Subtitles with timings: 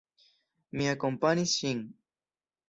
[0.79, 1.85] Mi akompanis ŝin.